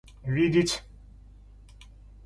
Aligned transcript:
видеть 0.33 0.81